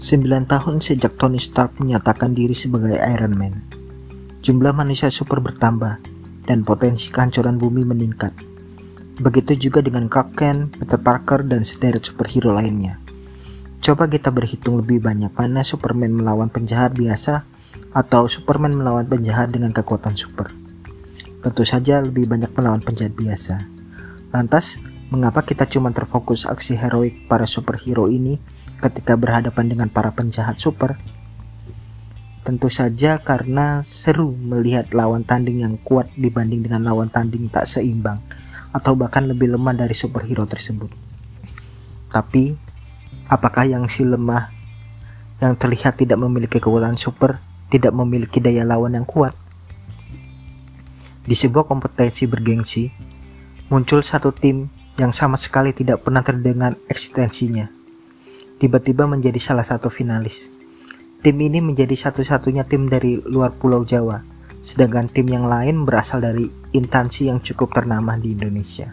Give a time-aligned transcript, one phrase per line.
[0.00, 3.60] 9 tahun sejak Tony Stark menyatakan diri sebagai Iron Man.
[4.40, 6.00] Jumlah manusia super bertambah
[6.48, 8.32] dan potensi kehancuran bumi meningkat.
[9.20, 12.96] Begitu juga dengan Clark Kent, Peter Parker, dan sederet superhero lainnya.
[13.84, 17.44] Coba kita berhitung lebih banyak mana Superman melawan penjahat biasa
[17.92, 20.48] atau Superman melawan penjahat dengan kekuatan super.
[21.44, 23.68] Tentu saja lebih banyak melawan penjahat biasa.
[24.32, 24.80] Lantas,
[25.12, 28.40] mengapa kita cuma terfokus aksi heroik para superhero ini
[28.80, 30.96] ketika berhadapan dengan para penjahat super?
[32.40, 38.24] Tentu saja karena seru melihat lawan tanding yang kuat dibanding dengan lawan tanding tak seimbang
[38.72, 40.88] atau bahkan lebih lemah dari superhero tersebut.
[42.08, 42.56] Tapi,
[43.28, 44.48] apakah yang si lemah
[45.44, 49.36] yang terlihat tidak memiliki kekuatan super tidak memiliki daya lawan yang kuat?
[51.20, 52.88] Di sebuah kompetensi bergengsi,
[53.68, 57.79] muncul satu tim yang sama sekali tidak pernah terdengar eksistensinya
[58.60, 60.52] tiba-tiba menjadi salah satu finalis.
[61.24, 64.20] Tim ini menjadi satu-satunya tim dari luar Pulau Jawa,
[64.60, 66.44] sedangkan tim yang lain berasal dari
[66.76, 68.92] instansi yang cukup ternama di Indonesia.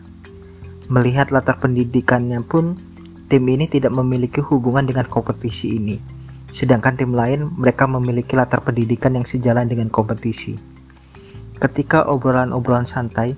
[0.87, 2.79] Melihat latar pendidikannya pun,
[3.27, 5.99] tim ini tidak memiliki hubungan dengan kompetisi ini,
[6.47, 10.55] sedangkan tim lain mereka memiliki latar pendidikan yang sejalan dengan kompetisi.
[11.59, 13.35] Ketika obrolan-obrolan santai,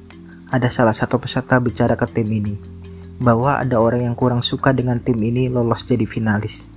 [0.53, 2.78] ada salah satu peserta bicara ke tim ini,
[3.19, 6.71] bahwa ada orang yang kurang suka dengan tim ini lolos jadi finalis.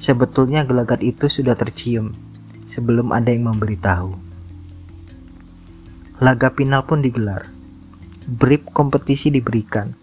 [0.00, 2.16] Sebetulnya gelagat itu sudah tercium
[2.64, 4.16] sebelum ada yang memberitahu.
[6.18, 7.52] Laga final pun digelar.
[8.26, 9.94] Brief kompetisi diberikan.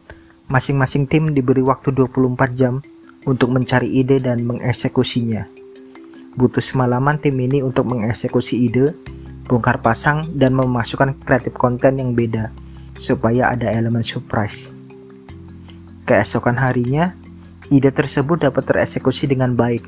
[0.46, 2.80] Masing-masing tim diberi waktu 24 jam
[3.26, 5.50] untuk mencari ide dan mengeksekusinya.
[6.38, 8.94] Butuh semalaman tim ini untuk mengeksekusi ide,
[9.50, 12.54] bongkar pasang, dan memasukkan kreatif konten yang beda
[12.96, 14.85] supaya ada elemen surprise.
[16.06, 17.18] Keesokan harinya,
[17.74, 19.82] ide tersebut dapat tereksekusi dengan baik.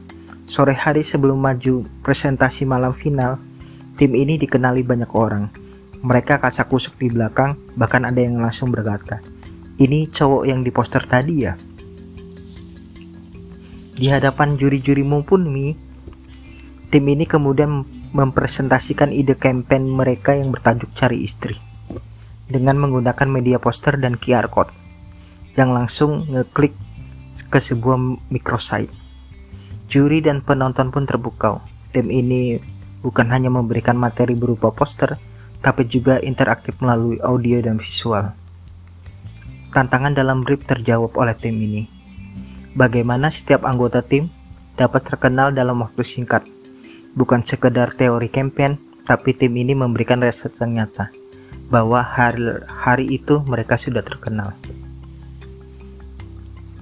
[0.49, 3.37] Sore hari sebelum maju presentasi malam final,
[4.01, 5.53] tim ini dikenali banyak orang.
[6.01, 9.21] Mereka kasak kusuk di belakang, bahkan ada yang langsung berkata,
[9.77, 11.53] ini cowok yang di poster tadi ya?
[13.93, 15.77] Di hadapan juri-jurimu pun Mi,
[16.89, 21.61] tim ini kemudian mempresentasikan ide campaign mereka yang bertajuk cari istri
[22.49, 24.86] dengan menggunakan media poster dan QR code
[25.57, 26.77] yang langsung ngeklik
[27.49, 27.97] ke sebuah
[28.29, 28.93] microsite.
[29.89, 31.65] Juri dan penonton pun terpukau.
[31.89, 32.61] Tim ini
[33.01, 35.17] bukan hanya memberikan materi berupa poster,
[35.65, 38.37] tapi juga interaktif melalui audio dan visual.
[39.73, 41.89] Tantangan dalam brief terjawab oleh tim ini.
[42.77, 44.29] Bagaimana setiap anggota tim
[44.77, 46.45] dapat terkenal dalam waktu singkat.
[47.17, 51.09] Bukan sekedar teori campaign, tapi tim ini memberikan result yang nyata
[51.67, 54.53] bahwa hari, hari itu mereka sudah terkenal.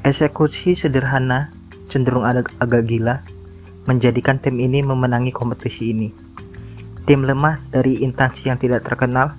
[0.05, 1.49] Eksekusi sederhana,
[1.89, 3.25] cenderung agak, agak gila,
[3.89, 6.13] menjadikan tim ini memenangi kompetisi ini.
[7.09, 9.33] Tim lemah dari instansi yang tidak terkenal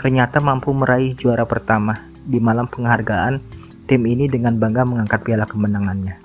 [0.00, 3.44] ternyata mampu meraih juara pertama di malam penghargaan.
[3.84, 6.16] Tim ini dengan bangga mengangkat piala kemenangannya.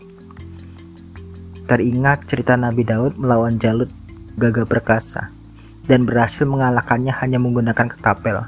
[1.68, 3.92] Teringat cerita Nabi Daud melawan Jalut
[4.40, 5.36] gagah perkasa
[5.84, 8.48] dan berhasil mengalahkannya hanya menggunakan ketapel.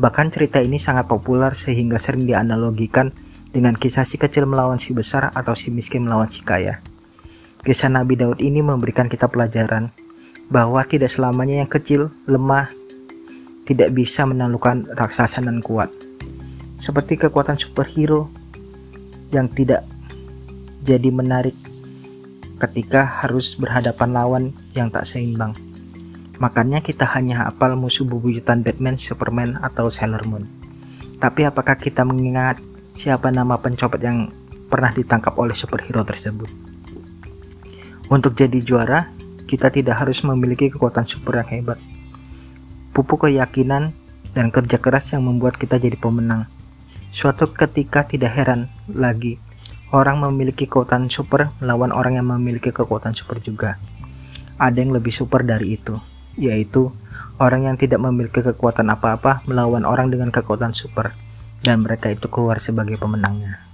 [0.00, 3.12] Bahkan cerita ini sangat populer sehingga sering dianalogikan
[3.50, 6.82] dengan kisah si kecil melawan si besar atau si miskin melawan si kaya.
[7.60, 9.92] Kisah Nabi Daud ini memberikan kita pelajaran
[10.48, 12.72] bahwa tidak selamanya yang kecil, lemah,
[13.68, 15.92] tidak bisa menaklukkan raksasa dan kuat.
[16.80, 18.32] Seperti kekuatan superhero
[19.30, 19.86] yang tidak
[20.80, 21.54] jadi menarik
[22.60, 25.52] ketika harus berhadapan lawan yang tak seimbang.
[26.40, 30.48] Makanya kita hanya hafal musuh bebuyutan Batman, Superman, atau Sailor Moon.
[31.20, 32.64] Tapi apakah kita mengingat
[33.00, 34.28] siapa nama pencopet yang
[34.68, 36.52] pernah ditangkap oleh superhero tersebut.
[38.12, 39.08] Untuk jadi juara,
[39.48, 41.80] kita tidak harus memiliki kekuatan super yang hebat.
[42.92, 43.96] Pupuk keyakinan
[44.36, 46.44] dan kerja keras yang membuat kita jadi pemenang.
[47.08, 49.40] Suatu ketika tidak heran lagi
[49.96, 53.80] orang memiliki kekuatan super melawan orang yang memiliki kekuatan super juga.
[54.60, 55.96] Ada yang lebih super dari itu,
[56.36, 56.92] yaitu
[57.40, 61.29] orang yang tidak memiliki kekuatan apa-apa melawan orang dengan kekuatan super
[61.60, 63.69] dan mereka itu keluar sebagai pemenangnya.